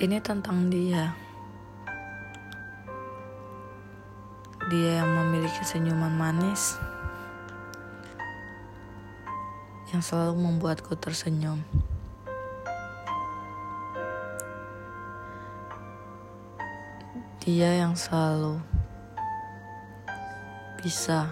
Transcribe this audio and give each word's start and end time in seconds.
Ini 0.00 0.24
tentang 0.24 0.72
dia. 0.72 1.12
Dia 4.72 5.04
yang 5.04 5.10
memiliki 5.12 5.60
senyuman 5.68 6.08
manis 6.16 6.80
yang 9.92 10.00
selalu 10.00 10.40
membuatku 10.48 10.96
tersenyum. 10.96 11.60
Dia 17.44 17.84
yang 17.84 17.92
selalu 17.92 18.64
bisa 20.80 21.28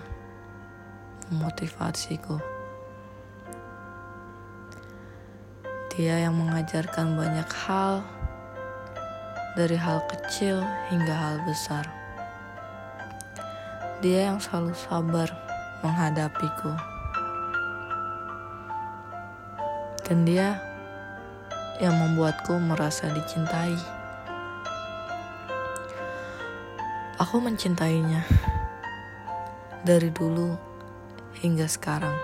memotivasiku. 1.32 2.36
Dia 5.96 6.28
yang 6.28 6.36
mengajarkan 6.36 7.16
banyak 7.16 7.48
hal, 7.64 8.19
dari 9.60 9.76
hal 9.76 10.00
kecil 10.08 10.64
hingga 10.88 11.12
hal 11.12 11.36
besar. 11.44 11.84
Dia 14.00 14.32
yang 14.32 14.40
selalu 14.40 14.72
sabar 14.72 15.28
menghadapiku, 15.84 16.72
dan 20.08 20.24
dia 20.24 20.56
yang 21.76 21.92
membuatku 21.92 22.56
merasa 22.56 23.12
dicintai. 23.12 23.76
Aku 27.20 27.36
mencintainya 27.44 28.24
dari 29.84 30.08
dulu 30.08 30.56
hingga 31.44 31.68
sekarang. 31.68 32.16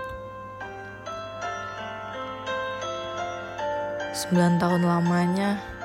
Sembilan 4.17 4.57
tahun 4.57 4.81
lamanya, 4.89 5.76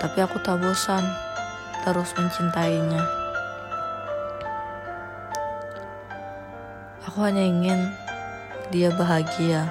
tapi 0.00 0.24
aku 0.24 0.40
tak 0.40 0.56
bosan 0.56 1.04
terus 1.84 2.16
mencintainya. 2.16 3.04
Aku 7.04 7.20
hanya 7.20 7.44
ingin 7.44 7.92
dia 8.72 8.88
bahagia, 8.96 9.68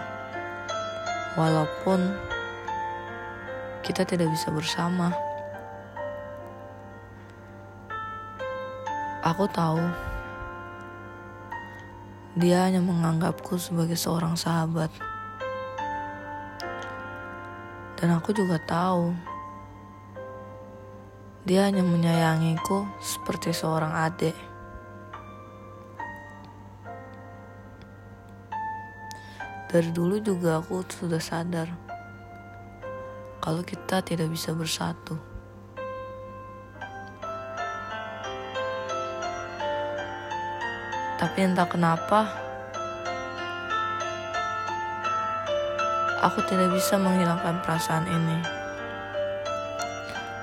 walaupun 1.33 2.13
kita 3.81 4.05
tidak 4.05 4.29
bisa 4.29 4.53
bersama. 4.53 5.09
Aku 9.25 9.49
tahu 9.49 9.81
dia 12.37 12.69
hanya 12.69 12.79
menganggapku 12.83 13.57
sebagai 13.57 13.97
seorang 13.97 14.37
sahabat. 14.37 14.93
Dan 17.99 18.15
aku 18.15 18.31
juga 18.31 18.55
tahu 18.63 19.11
dia 21.49 21.65
hanya 21.65 21.81
menyayangiku 21.81 22.85
seperti 23.01 23.49
seorang 23.57 23.89
adik. 23.89 24.37
Dari 29.65 29.89
dulu 29.89 30.21
juga 30.21 30.61
aku 30.61 30.85
sudah 30.85 31.17
sadar 31.17 31.73
kalau 33.41 33.65
kita 33.65 34.05
tidak 34.05 34.29
bisa 34.29 34.53
bersatu. 34.53 35.17
Tapi 41.17 41.37
entah 41.41 41.65
kenapa, 41.65 42.29
aku 46.21 46.45
tidak 46.45 46.69
bisa 46.77 47.01
menghilangkan 47.01 47.57
perasaan 47.65 48.05
ini. 48.05 48.58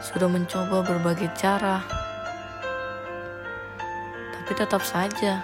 Sudah 0.06 0.30
mencoba 0.30 0.86
berbagai 0.86 1.34
cara, 1.34 1.82
tapi 4.32 4.52
tetap 4.54 4.78
saja 4.80 5.42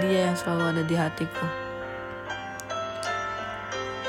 dia 0.00 0.18
yang 0.26 0.34
selalu 0.34 0.62
ada 0.72 0.82
di 0.82 0.96
hatiku, 0.96 1.46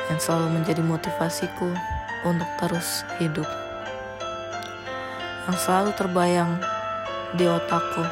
yang 0.07 0.17
selalu 0.17 0.57
menjadi 0.57 0.79
motivasiku 0.79 1.69
untuk 2.23 2.49
terus 2.57 3.03
hidup, 3.19 3.45
yang 5.45 5.57
selalu 5.59 5.91
terbayang 5.99 6.57
di 7.35 7.45
otakku 7.51 8.07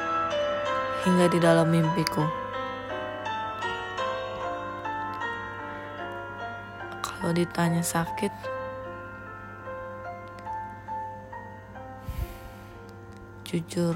hingga 1.08 1.32
di 1.32 1.40
dalam 1.40 1.72
mimpiku. 1.72 2.28
Kalau 7.02 7.32
ditanya 7.34 7.82
sakit, 7.82 8.55
jujur, 13.46 13.94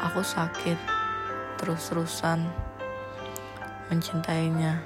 aku 0.00 0.24
sakit 0.24 0.80
terus-terusan 1.60 2.48
mencintainya 3.92 4.80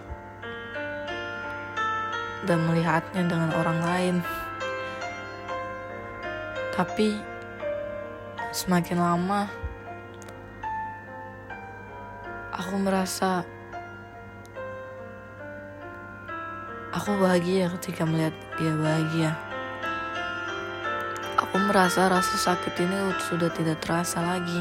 dan 2.42 2.58
melihatnya 2.66 3.22
dengan 3.30 3.54
orang 3.54 3.78
lain. 3.78 4.16
Tapi 6.74 7.14
semakin 8.50 8.98
lama, 8.98 9.46
aku 12.50 12.74
merasa 12.74 13.46
aku 16.90 17.22
bahagia 17.22 17.70
ketika 17.78 18.02
melihat 18.02 18.34
dia 18.58 18.74
bahagia. 18.74 19.45
Aku 21.56 21.72
merasa 21.72 22.12
rasa 22.12 22.36
sakit 22.36 22.84
ini 22.84 23.16
sudah 23.32 23.48
tidak 23.48 23.80
terasa 23.80 24.20
lagi. 24.20 24.60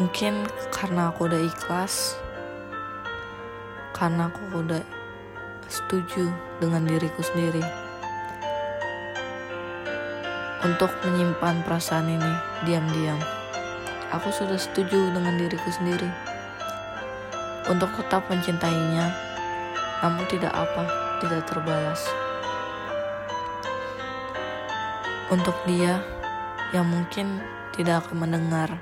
Mungkin 0.00 0.48
karena 0.72 1.12
aku 1.12 1.28
udah 1.28 1.36
ikhlas, 1.44 2.16
karena 3.92 4.32
aku 4.32 4.64
udah 4.64 4.80
setuju 5.68 6.32
dengan 6.56 6.88
diriku 6.88 7.20
sendiri 7.20 7.60
untuk 10.64 10.88
menyimpan 11.04 11.60
perasaan 11.68 12.16
ini 12.16 12.32
diam-diam. 12.64 13.20
Aku 14.16 14.32
sudah 14.32 14.56
setuju 14.56 15.12
dengan 15.12 15.36
diriku 15.36 15.68
sendiri 15.68 16.08
untuk 17.68 17.92
tetap 17.92 18.24
mencintainya, 18.32 19.12
namun 20.00 20.24
tidak 20.32 20.56
apa, 20.56 21.09
tidak 21.20 21.44
terbalas. 21.44 22.00
Untuk 25.28 25.54
dia 25.68 26.00
yang 26.72 26.88
mungkin 26.88 27.44
tidak 27.76 28.08
akan 28.08 28.26
mendengar 28.26 28.80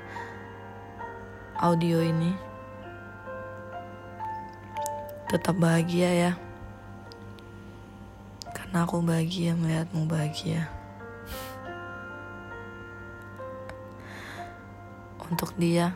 audio 1.59 1.99
ini, 1.99 2.33
tetap 5.27 5.59
bahagia 5.59 6.09
ya, 6.09 6.31
karena 8.55 8.87
aku 8.87 9.03
bahagia 9.03 9.53
melihatmu 9.53 10.07
bahagia. 10.07 10.71
Untuk 15.29 15.53
dia, 15.61 15.93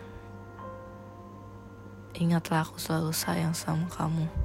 ingatlah 2.13 2.61
aku 2.61 2.77
selalu 2.77 3.09
sayang 3.09 3.57
sama 3.57 3.89
kamu. 3.89 4.42